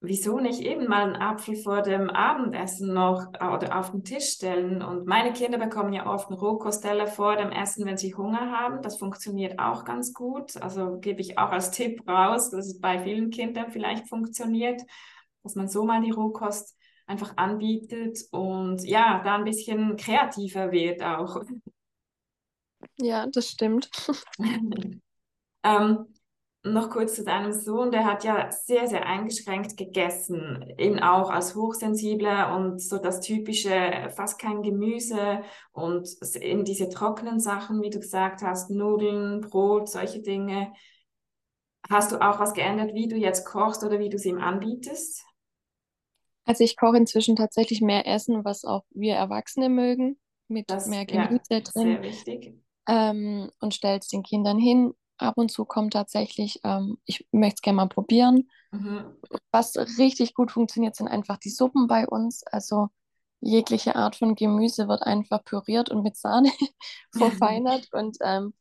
wieso 0.01 0.39
nicht 0.39 0.62
eben 0.62 0.88
mal 0.88 1.03
einen 1.03 1.15
Apfel 1.15 1.56
vor 1.56 1.82
dem 1.82 2.10
Abendessen 2.10 2.94
noch 2.94 3.27
oder 3.29 3.77
auf 3.77 3.91
den 3.91 4.03
Tisch 4.03 4.29
stellen? 4.29 4.82
Und 4.82 5.06
meine 5.06 5.34
Kinder 5.34 5.58
bekommen 5.58 5.94
ja 5.94 6.06
oft 6.06 6.29
einen 6.29 6.39
Rohkosteller 6.39 7.08
vor 7.08 7.36
dem 7.36 7.51
Essen, 7.51 7.86
wenn 7.86 7.98
sie 7.98 8.15
Hunger 8.15 8.51
haben. 8.51 8.82
Das 8.82 8.98
funktioniert 8.98 9.60
auch 9.60 9.84
ganz 9.84 10.13
gut. 10.13 10.56
Also 10.62 11.00
gebe 11.00 11.22
ich 11.22 11.38
auch 11.38 11.51
als 11.51 11.72
Tipp 11.72 12.08
raus, 12.08 12.50
dass 12.50 12.68
es 12.68 12.79
bei 12.79 13.00
vielen 13.00 13.29
Kindern 13.29 13.72
vielleicht 13.72 14.08
funktioniert, 14.08 14.82
dass 15.44 15.56
man 15.56 15.68
so 15.68 15.84
mal 15.84 16.01
die 16.01 16.12
Rohkost 16.12 16.77
einfach 17.06 17.36
anbietet 17.38 18.20
und 18.32 18.84
ja, 18.86 19.22
da 19.24 19.36
ein 19.36 19.44
bisschen 19.44 19.98
kreativer 19.98 20.72
wird 20.72 21.01
auch. 21.01 21.41
Ja, 22.98 23.27
das 23.27 23.50
stimmt. 23.50 23.89
ähm, 25.63 26.06
noch 26.63 26.89
kurz 26.89 27.16
zu 27.16 27.24
deinem 27.24 27.54
Sohn, 27.54 27.92
der 27.92 28.06
hat 28.06 28.24
ja 28.24 28.51
sehr, 28.51 28.88
sehr 28.88 29.06
eingeschränkt 29.06 29.78
gegessen, 29.78 30.66
eben 30.78 31.00
auch 31.00 31.30
als 31.30 31.56
Hochsensibler 31.56 32.56
und 32.56 32.82
so 32.82 32.98
das 32.98 33.22
typische, 33.22 34.10
fast 34.16 34.39
kein 34.39 34.62
Gemüse 34.62 35.42
und 35.72 36.10
eben 36.42 36.66
diese 36.66 36.89
trockenen 36.89 37.39
Sachen, 37.39 37.82
wie 37.82 37.89
du 37.89 38.00
gesagt 38.00 38.42
hast, 38.42 38.70
Nudeln, 38.70 39.42
Brot, 39.42 39.89
solche 39.89 40.22
Dinge. 40.22 40.74
Hast 41.89 42.12
du 42.12 42.18
auch 42.18 42.39
was 42.39 42.54
geändert, 42.54 42.94
wie 42.94 43.08
du 43.08 43.16
jetzt 43.16 43.46
kochst 43.46 43.84
oder 43.84 44.00
wie 44.00 44.10
du 44.10 44.18
es 44.18 44.25
ihm 44.25 44.39
anbietest? 44.39 45.24
Also 46.44 46.63
ich 46.63 46.75
koche 46.75 46.98
inzwischen 46.98 47.38
tatsächlich 47.38 47.80
mehr 47.82 48.06
Essen, 48.06 48.44
was 48.44 48.66
auch 48.66 48.84
wir 48.89 49.16
Erwachsene 49.16 49.70
mögen, 49.70 50.20
mit 50.50 50.70
das, 50.70 50.88
mehr 50.88 51.06
Gemüse 51.06 51.42
ja, 51.50 51.60
drin. 51.62 51.84
Sehr 51.84 52.01
wichtig 52.01 52.54
ähm, 52.89 53.51
und 53.60 53.74
stelle 53.74 54.00
es 54.00 54.08
den 54.08 54.24
Kindern 54.24 54.58
hin. 54.58 54.94
Ab 55.20 55.38
und 55.38 55.52
zu 55.52 55.66
kommt 55.66 55.94
tatsächlich, 55.94 56.60
ähm, 56.64 56.98
ich 57.06 57.28
möchte 57.32 57.56
es 57.56 57.62
gerne 57.62 57.78
mal 57.78 57.88
probieren. 57.88 58.50
Mhm. 58.72 59.18
Was 59.52 59.76
richtig 59.98 60.34
gut 60.34 60.52
funktioniert, 60.52 60.96
sind 60.96 61.08
einfach 61.08 61.38
die 61.38 61.50
Suppen 61.50 61.88
bei 61.88 62.08
uns. 62.08 62.44
Also 62.44 62.90
jegliche 63.42 63.96
Art 63.96 64.16
von 64.16 64.36
Gemüse 64.36 64.88
wird 64.88 65.04
einfach 65.04 65.44
püriert 65.44 65.90
und 65.90 66.04
mit 66.04 66.16
Sahne 66.16 66.52
verfeinert 67.16 67.90
und 67.94 68.18
ähm, 68.22 68.54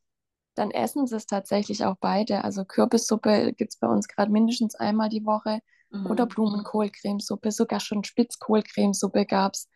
dann 0.55 0.71
essen 0.73 1.07
sie 1.07 1.17
es 1.17 1.27
tatsächlich 1.27 1.85
auch 1.85 1.97
beide. 2.01 2.43
Also 2.43 2.65
Kürbissuppe 2.65 3.53
gibt 3.53 3.73
es 3.73 3.79
bei 3.79 3.87
uns 3.87 4.09
gerade 4.09 4.33
mindestens 4.33 4.75
einmal 4.75 5.09
die 5.09 5.25
Woche 5.25 5.61
mhm. 5.91 6.07
oder 6.07 6.27
Blumenkohlcremesuppe, 6.27 7.53
sogar 7.53 7.81
schon 7.81 8.03
Spitzkohlcremesuppe 8.03 9.27
gab 9.27 9.55
es. 9.55 9.69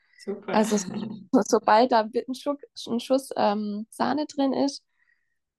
Also 0.47 0.77
sobald 1.47 1.93
da 1.93 2.01
ein, 2.01 2.35
Schuck, 2.35 2.59
ein 2.89 3.01
Schuss 3.01 3.31
ähm, 3.37 3.87
Sahne 3.91 4.27
drin 4.27 4.53
ist 4.53 4.83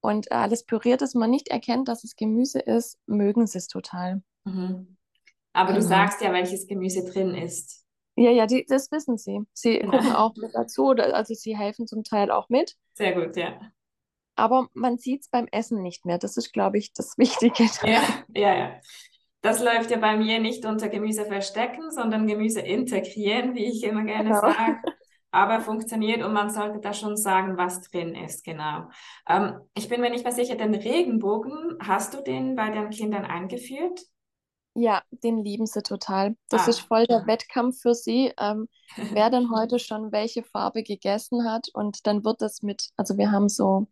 und 0.03 0.31
alles 0.33 0.65
püriert 0.65 1.01
ist, 1.01 1.15
man 1.15 1.29
nicht 1.29 1.47
erkennt, 1.47 1.87
dass 1.87 2.03
es 2.03 2.17
Gemüse 2.17 2.59
ist, 2.59 2.99
mögen 3.07 3.47
sie 3.47 3.57
es 3.57 3.67
total. 3.67 4.21
Mhm. 4.43 4.97
Aber 5.53 5.69
genau. 5.69 5.79
du 5.79 5.87
sagst 5.87 6.21
ja, 6.21 6.33
welches 6.33 6.67
Gemüse 6.67 7.09
drin 7.09 7.33
ist. 7.33 7.85
Ja, 8.15 8.29
ja, 8.29 8.45
die, 8.45 8.65
das 8.67 8.91
wissen 8.91 9.17
sie. 9.17 9.39
Sie 9.53 9.77
ja. 9.77 9.85
gucken 9.89 10.11
auch 10.11 10.35
mit 10.35 10.51
dazu, 10.53 10.89
also 10.89 11.33
sie 11.33 11.57
helfen 11.57 11.87
zum 11.87 12.03
Teil 12.03 12.31
auch 12.31 12.49
mit. 12.49 12.75
Sehr 12.95 13.13
gut, 13.13 13.37
ja. 13.37 13.59
Aber 14.35 14.67
man 14.73 14.97
sieht 14.97 15.21
es 15.21 15.29
beim 15.29 15.47
Essen 15.51 15.81
nicht 15.81 16.05
mehr. 16.05 16.17
Das 16.17 16.35
ist, 16.35 16.51
glaube 16.51 16.77
ich, 16.77 16.91
das 16.91 17.17
Wichtige. 17.17 17.63
Ja, 17.85 18.03
ja, 18.35 18.55
ja. 18.55 18.81
Das 19.41 19.63
läuft 19.63 19.89
ja 19.89 19.97
bei 19.97 20.17
mir 20.17 20.39
nicht 20.39 20.65
unter 20.65 20.89
Gemüse 20.89 21.25
verstecken, 21.25 21.91
sondern 21.91 22.27
Gemüse 22.27 22.59
integrieren, 22.59 23.55
wie 23.55 23.65
ich 23.65 23.83
immer 23.83 24.03
gerne 24.03 24.29
genau. 24.29 24.41
sage. 24.41 24.81
Aber 25.33 25.61
funktioniert 25.61 26.23
und 26.23 26.31
man 26.31 26.49
sollte 26.49 26.79
da 26.79 26.93
schon 26.93 27.17
sagen, 27.17 27.57
was 27.57 27.81
drin 27.81 28.13
ist, 28.13 28.43
genau. 28.43 28.89
Ähm, 29.27 29.59
ich 29.73 29.89
bin 29.89 29.99
mir 29.99 30.09
nicht 30.09 30.23
mehr 30.23 30.33
sicher, 30.33 30.55
den 30.55 30.75
Regenbogen, 30.75 31.77
hast 31.79 32.13
du 32.13 32.21
den 32.21 32.55
bei 32.55 32.69
deinen 32.69 32.91
Kindern 32.91 33.25
eingeführt? 33.25 33.99
Ja, 34.75 35.01
den 35.09 35.43
lieben 35.43 35.65
sie 35.65 35.83
total. 35.83 36.35
Das 36.49 36.67
ah, 36.67 36.69
ist 36.69 36.79
voll 36.79 37.05
der 37.07 37.21
ja. 37.21 37.27
Wettkampf 37.27 37.81
für 37.81 37.95
sie, 37.95 38.31
ähm, 38.39 38.67
wer 39.11 39.29
denn 39.29 39.49
heute 39.51 39.79
schon 39.79 40.11
welche 40.11 40.43
Farbe 40.43 40.83
gegessen 40.83 41.49
hat. 41.49 41.67
Und 41.73 42.05
dann 42.07 42.23
wird 42.23 42.41
das 42.41 42.61
mit, 42.61 42.89
also 42.95 43.17
wir 43.17 43.31
haben 43.31 43.49
so, 43.49 43.87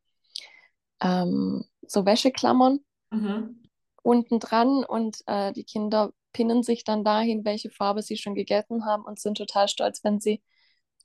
ähm, 1.01 1.65
so 1.81 2.05
Wäscheklammern. 2.05 2.79
Mhm 3.09 3.61
unten 4.03 4.39
dran 4.39 4.83
und 4.83 5.17
äh, 5.27 5.53
die 5.53 5.63
Kinder 5.63 6.13
pinnen 6.33 6.63
sich 6.63 6.83
dann 6.83 7.03
dahin, 7.03 7.45
welche 7.45 7.69
Farbe 7.69 8.01
sie 8.01 8.17
schon 8.17 8.35
gegessen 8.35 8.85
haben 8.85 9.03
und 9.03 9.19
sind 9.19 9.37
total 9.37 9.67
stolz, 9.67 10.03
wenn 10.03 10.19
sie 10.19 10.41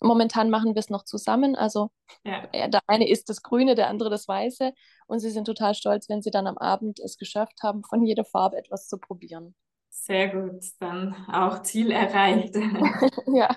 momentan 0.00 0.50
machen 0.50 0.74
wir 0.74 0.80
es 0.80 0.90
noch 0.90 1.04
zusammen. 1.04 1.54
Also 1.54 1.90
ja. 2.24 2.68
der 2.68 2.80
eine 2.86 3.08
isst 3.08 3.28
das 3.28 3.42
Grüne, 3.42 3.74
der 3.74 3.88
andere 3.88 4.10
das 4.10 4.28
Weiße 4.28 4.72
und 5.06 5.20
sie 5.20 5.30
sind 5.30 5.44
total 5.44 5.74
stolz, 5.74 6.08
wenn 6.08 6.22
sie 6.22 6.30
dann 6.30 6.46
am 6.46 6.58
Abend 6.58 7.00
es 7.00 7.16
geschafft 7.16 7.62
haben, 7.62 7.82
von 7.84 8.04
jeder 8.04 8.24
Farbe 8.24 8.56
etwas 8.56 8.88
zu 8.88 8.98
probieren. 8.98 9.54
Sehr 9.90 10.28
gut, 10.28 10.64
dann 10.78 11.14
auch 11.32 11.62
Ziel 11.62 11.90
erreicht. 11.90 12.54
ja. 13.26 13.56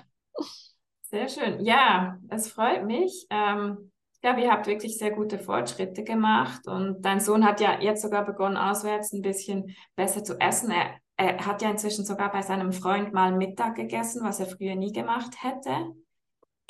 Sehr 1.02 1.28
schön. 1.28 1.64
Ja, 1.64 2.18
es 2.28 2.48
freut 2.48 2.86
mich. 2.86 3.26
Ähm, 3.30 3.90
ja, 4.22 4.36
ihr 4.36 4.50
habt 4.50 4.66
wirklich 4.66 4.98
sehr 4.98 5.10
gute 5.10 5.38
Fortschritte 5.38 6.04
gemacht 6.04 6.66
und 6.66 7.02
dein 7.02 7.20
Sohn 7.20 7.44
hat 7.44 7.60
ja 7.60 7.80
jetzt 7.80 8.02
sogar 8.02 8.24
begonnen, 8.24 8.56
auswärts 8.56 9.12
ein 9.12 9.22
bisschen 9.22 9.74
besser 9.96 10.22
zu 10.22 10.38
essen. 10.38 10.70
Er, 10.70 11.00
er 11.16 11.46
hat 11.46 11.62
ja 11.62 11.70
inzwischen 11.70 12.04
sogar 12.04 12.30
bei 12.30 12.42
seinem 12.42 12.72
Freund 12.72 13.12
mal 13.12 13.32
Mittag 13.32 13.76
gegessen, 13.76 14.22
was 14.22 14.40
er 14.40 14.46
früher 14.46 14.76
nie 14.76 14.92
gemacht 14.92 15.42
hätte. 15.42 15.94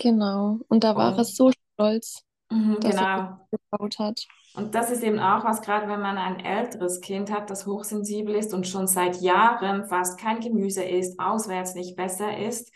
Genau, 0.01 0.59
und 0.69 0.83
da 0.83 0.97
war 0.97 1.13
und, 1.13 1.19
er 1.19 1.25
so 1.25 1.51
stolz, 1.51 2.25
mh, 2.51 2.79
dass 2.81 2.97
genau. 2.97 3.07
er 3.07 3.47
gebaut 3.51 3.99
hat. 3.99 4.27
Und 4.55 4.75
das 4.75 4.91
ist 4.91 5.03
eben 5.03 5.21
auch 5.21 5.45
was, 5.45 5.61
gerade 5.61 5.89
wenn 5.89 6.01
man 6.01 6.17
ein 6.17 6.41
älteres 6.41 7.01
Kind 7.01 7.31
hat, 7.31 7.51
das 7.51 7.67
hochsensibel 7.67 8.35
ist 8.35 8.55
und 8.55 8.67
schon 8.67 8.87
seit 8.87 9.21
Jahren 9.21 9.85
fast 9.85 10.19
kein 10.19 10.41
Gemüse 10.41 10.83
isst, 10.83 11.21
auswärts 11.21 11.75
nicht 11.75 11.97
besser 11.97 12.39
ist, 12.39 12.73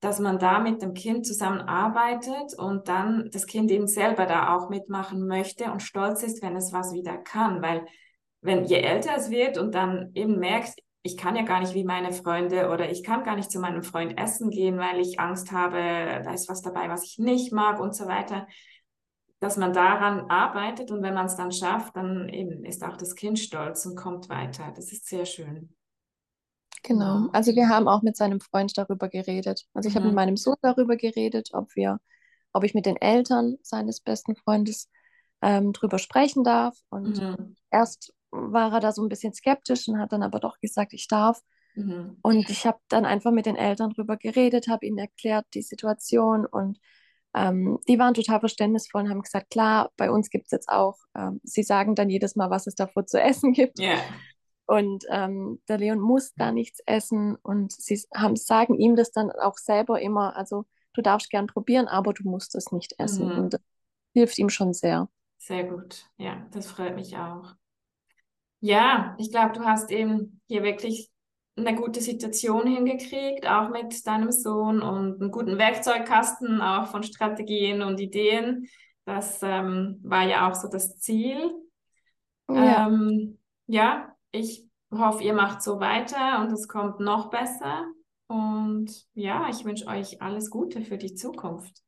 dass 0.00 0.20
man 0.20 0.38
da 0.38 0.60
mit 0.60 0.80
dem 0.80 0.94
Kind 0.94 1.26
zusammenarbeitet 1.26 2.54
und 2.56 2.88
dann 2.88 3.28
das 3.32 3.46
Kind 3.46 3.70
eben 3.72 3.88
selber 3.88 4.26
da 4.26 4.56
auch 4.56 4.70
mitmachen 4.70 5.26
möchte 5.26 5.72
und 5.72 5.82
stolz 5.82 6.22
ist, 6.22 6.42
wenn 6.42 6.54
es 6.54 6.72
was 6.72 6.92
wieder 6.92 7.18
kann. 7.18 7.60
Weil 7.60 7.84
wenn 8.40 8.64
je 8.64 8.76
älter 8.76 9.16
es 9.16 9.30
wird 9.30 9.58
und 9.58 9.74
dann 9.74 10.12
eben 10.14 10.38
merkt, 10.38 10.78
ich 11.08 11.16
kann 11.16 11.36
ja 11.36 11.42
gar 11.42 11.60
nicht 11.60 11.72
wie 11.72 11.84
meine 11.84 12.12
Freunde 12.12 12.68
oder 12.68 12.90
ich 12.90 13.02
kann 13.02 13.24
gar 13.24 13.34
nicht 13.34 13.50
zu 13.50 13.60
meinem 13.60 13.82
Freund 13.82 14.20
essen 14.20 14.50
gehen, 14.50 14.76
weil 14.76 15.00
ich 15.00 15.18
Angst 15.18 15.52
habe, 15.52 16.22
da 16.22 16.34
ist 16.34 16.50
was 16.50 16.60
dabei, 16.60 16.90
was 16.90 17.02
ich 17.04 17.18
nicht 17.18 17.50
mag 17.50 17.80
und 17.80 17.94
so 17.94 18.06
weiter, 18.06 18.46
dass 19.40 19.56
man 19.56 19.72
daran 19.72 20.28
arbeitet 20.28 20.90
und 20.90 21.02
wenn 21.02 21.14
man 21.14 21.24
es 21.24 21.36
dann 21.36 21.50
schafft, 21.50 21.96
dann 21.96 22.28
eben 22.28 22.62
ist 22.62 22.84
auch 22.84 22.98
das 22.98 23.14
Kind 23.14 23.38
stolz 23.38 23.86
und 23.86 23.96
kommt 23.96 24.28
weiter. 24.28 24.70
Das 24.76 24.92
ist 24.92 25.06
sehr 25.06 25.24
schön. 25.24 25.74
Genau. 26.82 27.28
Also 27.32 27.54
wir 27.54 27.70
haben 27.70 27.88
auch 27.88 28.02
mit 28.02 28.16
seinem 28.16 28.40
Freund 28.40 28.76
darüber 28.76 29.08
geredet. 29.08 29.66
Also 29.72 29.88
ich 29.88 29.94
mhm. 29.94 30.00
habe 30.00 30.06
mit 30.08 30.14
meinem 30.14 30.36
Sohn 30.36 30.56
darüber 30.60 30.96
geredet, 30.96 31.50
ob 31.54 31.74
wir, 31.74 32.00
ob 32.52 32.64
ich 32.64 32.74
mit 32.74 32.84
den 32.84 32.96
Eltern 32.96 33.56
seines 33.62 34.00
besten 34.00 34.36
Freundes 34.36 34.90
ähm, 35.40 35.72
drüber 35.72 35.98
sprechen 35.98 36.44
darf. 36.44 36.76
Und 36.90 37.18
mhm. 37.18 37.56
erst 37.70 38.12
war 38.30 38.72
er 38.72 38.80
da 38.80 38.92
so 38.92 39.02
ein 39.02 39.08
bisschen 39.08 39.32
skeptisch 39.32 39.88
und 39.88 39.98
hat 39.98 40.12
dann 40.12 40.22
aber 40.22 40.40
doch 40.40 40.58
gesagt, 40.60 40.92
ich 40.92 41.08
darf. 41.08 41.40
Mhm. 41.74 42.18
Und 42.22 42.50
ich 42.50 42.66
habe 42.66 42.78
dann 42.88 43.04
einfach 43.04 43.30
mit 43.30 43.46
den 43.46 43.56
Eltern 43.56 43.90
drüber 43.90 44.16
geredet, 44.16 44.68
habe 44.68 44.86
ihnen 44.86 44.98
erklärt 44.98 45.46
die 45.54 45.62
Situation 45.62 46.44
und 46.46 46.78
ähm, 47.34 47.78
die 47.86 47.98
waren 47.98 48.14
total 48.14 48.40
verständnisvoll 48.40 49.02
und 49.02 49.10
haben 49.10 49.22
gesagt, 49.22 49.50
klar, 49.50 49.90
bei 49.96 50.10
uns 50.10 50.30
gibt 50.30 50.46
es 50.46 50.50
jetzt 50.50 50.68
auch, 50.68 50.96
ähm, 51.14 51.40
sie 51.44 51.62
sagen 51.62 51.94
dann 51.94 52.10
jedes 52.10 52.36
Mal, 52.36 52.50
was 52.50 52.66
es 52.66 52.74
davor 52.74 53.06
zu 53.06 53.20
essen 53.20 53.52
gibt. 53.52 53.78
Yeah. 53.78 53.98
Und 54.66 55.04
ähm, 55.08 55.62
der 55.68 55.78
Leon 55.78 56.00
muss 56.00 56.34
da 56.34 56.52
nichts 56.52 56.80
essen 56.84 57.36
und 57.36 57.72
sie 57.72 58.02
haben, 58.14 58.36
sagen 58.36 58.74
ihm 58.74 58.96
das 58.96 59.12
dann 59.12 59.30
auch 59.30 59.56
selber 59.56 60.00
immer, 60.00 60.36
also 60.36 60.66
du 60.94 61.00
darfst 61.00 61.30
gern 61.30 61.46
probieren, 61.46 61.88
aber 61.88 62.12
du 62.12 62.28
musst 62.28 62.54
es 62.54 62.72
nicht 62.72 62.94
essen. 62.98 63.28
Mhm. 63.28 63.38
Und 63.38 63.54
das 63.54 63.60
hilft 64.14 64.38
ihm 64.38 64.50
schon 64.50 64.74
sehr. 64.74 65.08
Sehr 65.38 65.64
gut, 65.64 66.06
ja, 66.16 66.46
das 66.50 66.66
freut 66.66 66.96
mich 66.96 67.16
auch. 67.16 67.54
Ja, 68.60 69.14
ich 69.18 69.30
glaube, 69.30 69.52
du 69.52 69.64
hast 69.64 69.90
eben 69.90 70.40
hier 70.46 70.62
wirklich 70.62 71.10
eine 71.56 71.74
gute 71.74 72.00
Situation 72.00 72.66
hingekriegt, 72.66 73.46
auch 73.46 73.68
mit 73.70 74.06
deinem 74.06 74.30
Sohn 74.30 74.80
und 74.80 75.20
einen 75.20 75.30
guten 75.30 75.58
Werkzeugkasten, 75.58 76.60
auch 76.60 76.86
von 76.86 77.02
Strategien 77.02 77.82
und 77.82 78.00
Ideen. 78.00 78.68
Das 79.04 79.40
ähm, 79.42 80.00
war 80.02 80.24
ja 80.24 80.48
auch 80.48 80.54
so 80.54 80.68
das 80.68 80.98
Ziel. 80.98 81.52
Ja. 82.48 82.86
Ähm, 82.86 83.38
ja, 83.66 84.14
ich 84.32 84.64
hoffe, 84.90 85.22
ihr 85.22 85.34
macht 85.34 85.62
so 85.62 85.80
weiter 85.80 86.40
und 86.40 86.52
es 86.52 86.68
kommt 86.68 87.00
noch 87.00 87.30
besser. 87.30 87.86
Und 88.28 89.06
ja, 89.14 89.48
ich 89.48 89.64
wünsche 89.64 89.86
euch 89.86 90.20
alles 90.22 90.50
Gute 90.50 90.82
für 90.82 90.98
die 90.98 91.14
Zukunft. 91.14 91.82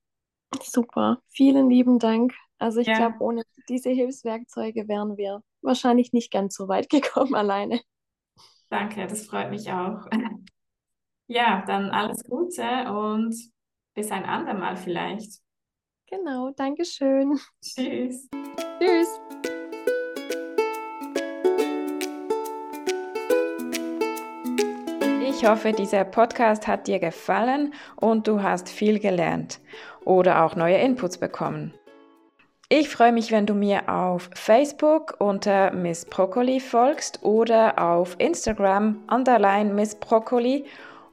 Super, 0.62 1.20
vielen 1.28 1.70
lieben 1.70 1.98
Dank. 1.98 2.34
Also 2.58 2.80
ich 2.80 2.88
ja. 2.88 2.96
glaube, 2.96 3.16
ohne 3.20 3.42
diese 3.68 3.90
Hilfswerkzeuge 3.90 4.88
wären 4.88 5.16
wir 5.16 5.42
wahrscheinlich 5.62 6.12
nicht 6.12 6.30
ganz 6.30 6.54
so 6.54 6.68
weit 6.68 6.88
gekommen 6.90 7.34
alleine. 7.34 7.80
Danke, 8.68 9.06
das 9.06 9.26
freut 9.26 9.50
mich 9.50 9.70
auch. 9.70 10.06
Ja, 11.32 11.62
dann 11.64 11.90
alles 11.90 12.24
Gute 12.24 12.92
und 12.92 13.36
bis 13.94 14.10
ein 14.10 14.24
andermal 14.24 14.76
vielleicht. 14.76 15.38
Genau, 16.08 16.50
danke 16.56 16.84
schön. 16.84 17.38
Tschüss. 17.62 18.28
Tschüss. 18.80 19.20
Ich 25.22 25.48
hoffe, 25.48 25.70
dieser 25.72 26.02
Podcast 26.02 26.66
hat 26.66 26.88
dir 26.88 26.98
gefallen 26.98 27.74
und 27.94 28.26
du 28.26 28.42
hast 28.42 28.68
viel 28.68 28.98
gelernt 28.98 29.60
oder 30.04 30.44
auch 30.44 30.56
neue 30.56 30.78
Inputs 30.78 31.16
bekommen. 31.16 31.72
Ich 32.72 32.88
freue 32.88 33.10
mich, 33.10 33.32
wenn 33.32 33.46
du 33.46 33.54
mir 33.54 33.88
auf 33.88 34.30
Facebook 34.32 35.16
unter 35.18 35.72
Miss 35.72 36.04
Broccoli 36.04 36.60
folgst 36.60 37.20
oder 37.24 37.82
auf 37.82 38.14
Instagram 38.18 39.02
underline 39.10 39.74
Miss 39.74 39.96
Broccoli 39.96 40.64